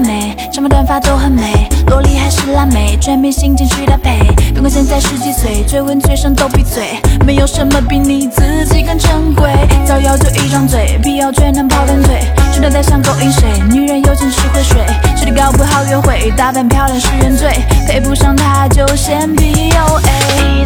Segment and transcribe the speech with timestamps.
[0.00, 4.18] 美长发短发都很美萝莉还是辣妹全凭心情去搭配。
[4.52, 9.50] 别管现在十几岁追问嘴上都闭嘴没有什么比你自己更珍贵。
[9.84, 12.20] 造谣就一张嘴辟谣却能跑断腿。
[12.52, 14.80] 穿吊在想勾引谁女人有钱是会水。
[15.16, 17.50] 学的高不好约会打扮漂亮是原罪
[17.86, 20.00] 配不上她就先 pua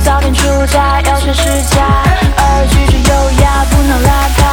[0.04, 2.02] 早点出嫁要学持家
[2.36, 4.43] 二举止优雅不能邋遢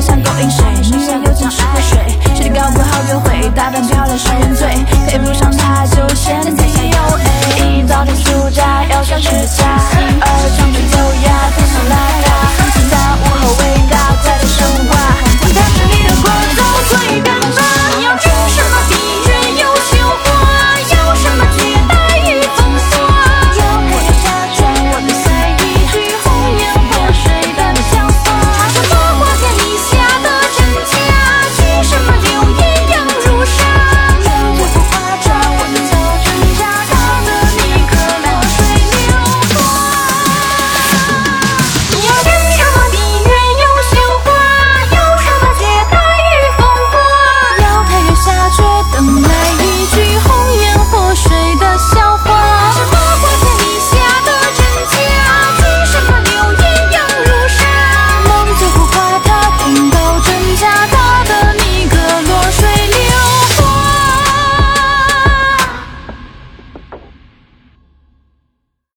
[0.00, 0.62] 手段在想勾引谁？
[0.96, 1.98] 女人有钱是会睡，
[2.36, 4.97] 实力高不好约会，打扮漂亮是原罪，配不上